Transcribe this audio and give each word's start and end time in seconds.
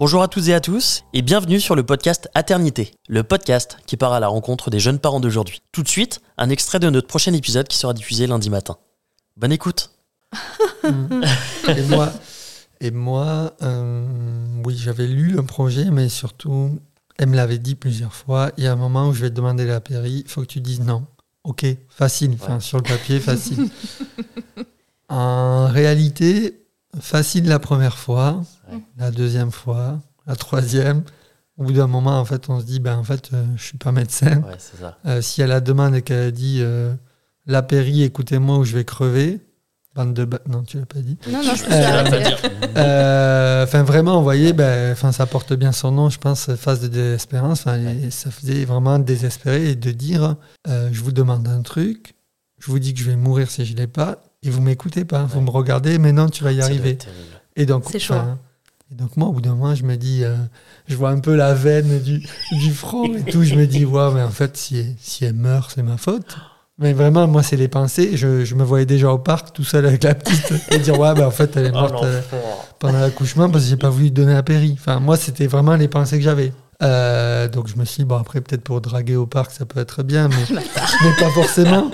Bonjour 0.00 0.22
à 0.22 0.28
toutes 0.28 0.46
et 0.46 0.54
à 0.54 0.60
tous 0.60 1.02
et 1.12 1.22
bienvenue 1.22 1.58
sur 1.58 1.74
le 1.74 1.82
podcast 1.82 2.30
Aternité, 2.34 2.92
le 3.08 3.24
podcast 3.24 3.78
qui 3.84 3.96
part 3.96 4.12
à 4.12 4.20
la 4.20 4.28
rencontre 4.28 4.70
des 4.70 4.78
jeunes 4.78 5.00
parents 5.00 5.18
d'aujourd'hui. 5.18 5.60
Tout 5.72 5.82
de 5.82 5.88
suite, 5.88 6.20
un 6.36 6.50
extrait 6.50 6.78
de 6.78 6.88
notre 6.88 7.08
prochain 7.08 7.32
épisode 7.32 7.66
qui 7.66 7.76
sera 7.76 7.94
diffusé 7.94 8.28
lundi 8.28 8.48
matin. 8.48 8.76
Bonne 9.36 9.50
écoute. 9.50 9.90
et 10.84 11.82
moi, 11.88 12.12
et 12.80 12.92
moi 12.92 13.56
euh, 13.62 14.06
oui, 14.64 14.76
j'avais 14.76 15.08
lu 15.08 15.30
le 15.30 15.42
projet, 15.42 15.90
mais 15.90 16.08
surtout, 16.08 16.78
elle 17.18 17.30
me 17.30 17.34
l'avait 17.34 17.58
dit 17.58 17.74
plusieurs 17.74 18.14
fois. 18.14 18.52
Il 18.56 18.62
y 18.62 18.68
a 18.68 18.72
un 18.72 18.76
moment 18.76 19.08
où 19.08 19.12
je 19.12 19.22
vais 19.22 19.30
te 19.30 19.34
demander 19.34 19.66
la 19.66 19.80
péri, 19.80 20.22
il 20.24 20.30
faut 20.30 20.42
que 20.42 20.46
tu 20.46 20.60
dises 20.60 20.80
non. 20.80 21.06
Ok, 21.42 21.66
facile, 21.88 22.36
enfin, 22.40 22.60
sur 22.60 22.78
le 22.78 22.84
papier, 22.84 23.18
facile. 23.18 23.68
en 25.08 25.66
réalité, 25.66 26.67
facile 27.00 27.46
la 27.48 27.58
première 27.58 27.98
fois, 27.98 28.42
la 28.96 29.10
deuxième 29.10 29.50
fois, 29.50 29.98
la 30.26 30.36
troisième. 30.36 31.02
Au 31.56 31.64
bout 31.64 31.72
d'un 31.72 31.88
moment, 31.88 32.20
en 32.20 32.24
fait, 32.24 32.48
on 32.48 32.60
se 32.60 32.64
dit, 32.64 32.78
ben, 32.78 32.96
en 32.96 33.02
fait, 33.02 33.30
euh, 33.32 33.44
je 33.56 33.64
suis 33.64 33.78
pas 33.78 33.90
médecin. 33.90 34.42
Euh, 35.06 35.20
si 35.20 35.42
elle 35.42 35.50
a 35.50 35.60
demande 35.60 35.96
et 35.96 36.02
qu'elle 36.02 36.28
a 36.28 36.30
dit, 36.30 36.58
euh, 36.60 36.94
la 37.46 37.62
péri, 37.62 38.04
écoutez-moi 38.04 38.58
ou 38.58 38.64
je 38.64 38.76
vais 38.76 38.84
crever, 38.84 39.40
bande 39.96 40.14
de 40.14 40.28
Non, 40.48 40.62
tu 40.62 40.78
l'as 40.78 40.86
pas 40.86 41.00
dit. 41.00 41.18
Non, 41.28 41.42
non, 41.42 41.54
je 41.56 41.64
Enfin, 43.64 43.82
vraiment, 43.82 44.18
vous 44.18 44.22
voyez, 44.22 44.52
ben, 44.52 44.92
enfin, 44.92 45.10
ça 45.10 45.26
porte 45.26 45.52
bien 45.52 45.72
son 45.72 45.90
nom, 45.90 46.10
je 46.10 46.18
pense, 46.18 46.54
phase 46.54 46.80
de 46.80 46.86
désespérance. 46.86 47.62
Ça 48.10 48.30
faisait 48.30 48.64
vraiment 48.64 49.00
désespérer 49.00 49.70
et 49.70 49.74
de 49.74 49.90
dire, 49.90 50.36
je 50.66 51.00
vous 51.00 51.12
demande 51.12 51.48
un 51.48 51.62
truc, 51.62 52.14
je 52.60 52.70
vous 52.70 52.78
dis 52.78 52.94
que 52.94 53.00
je 53.00 53.10
vais 53.10 53.16
mourir 53.16 53.50
si 53.50 53.64
je 53.64 53.74
l'ai 53.74 53.88
pas, 53.88 54.22
et 54.42 54.50
vous 54.50 54.60
m'écoutez 54.60 55.04
pas, 55.04 55.24
vous 55.24 55.40
me 55.40 55.50
regardez, 55.50 55.98
mais 55.98 56.12
non, 56.12 56.28
tu 56.28 56.44
vas 56.44 56.52
y 56.52 56.60
arriver. 56.60 56.98
Et 57.56 57.66
donc, 57.66 57.84
c'est 57.90 57.98
chaud. 57.98 58.14
Et 58.90 58.94
donc 58.94 59.16
moi, 59.18 59.28
au 59.28 59.32
bout 59.32 59.42
d'un 59.42 59.54
moment, 59.54 59.74
je 59.74 59.84
me 59.84 59.96
dis, 59.96 60.24
euh, 60.24 60.34
je 60.86 60.96
vois 60.96 61.10
un 61.10 61.18
peu 61.18 61.36
la 61.36 61.52
veine 61.52 62.00
du, 62.00 62.22
du 62.52 62.72
front 62.72 63.04
et 63.14 63.22
tout. 63.22 63.42
Je 63.42 63.54
me 63.54 63.66
dis, 63.66 63.84
ouais, 63.84 64.10
mais 64.14 64.22
en 64.22 64.30
fait, 64.30 64.56
si, 64.56 64.96
si 64.98 65.24
elle 65.26 65.34
meurt, 65.34 65.72
c'est 65.74 65.82
ma 65.82 65.98
faute. 65.98 66.38
Mais 66.78 66.92
vraiment, 66.92 67.26
moi, 67.26 67.42
c'est 67.42 67.56
les 67.56 67.68
pensées. 67.68 68.16
Je, 68.16 68.44
je, 68.44 68.54
me 68.54 68.62
voyais 68.62 68.86
déjà 68.86 69.12
au 69.12 69.18
parc, 69.18 69.52
tout 69.52 69.64
seul 69.64 69.84
avec 69.84 70.04
la 70.04 70.14
petite, 70.14 70.52
et 70.70 70.78
dire, 70.78 70.98
ouais, 70.98 71.12
ben, 71.12 71.26
en 71.26 71.30
fait, 71.30 71.56
elle 71.56 71.66
est 71.66 71.72
oh 71.74 71.80
morte 71.80 72.04
euh, 72.04 72.22
pendant 72.78 73.00
l'accouchement 73.00 73.50
parce 73.50 73.64
que 73.64 73.70
j'ai 73.70 73.76
pas 73.76 73.90
voulu 73.90 74.10
donner 74.10 74.34
à 74.34 74.42
péri. 74.42 74.76
Enfin, 74.78 75.00
moi, 75.00 75.16
c'était 75.16 75.48
vraiment 75.48 75.76
les 75.76 75.88
pensées 75.88 76.16
que 76.16 76.24
j'avais. 76.24 76.52
Euh, 76.80 77.48
donc 77.48 77.66
je 77.66 77.76
me 77.76 77.84
suis 77.84 78.04
dit, 78.04 78.04
bon, 78.04 78.16
après, 78.16 78.40
peut-être 78.40 78.62
pour 78.62 78.80
draguer 78.80 79.16
au 79.16 79.26
parc, 79.26 79.50
ça 79.50 79.66
peut 79.66 79.80
être 79.80 80.02
bien, 80.04 80.28
mais, 80.28 80.36
mais 80.50 81.12
pas 81.18 81.30
forcément. 81.30 81.90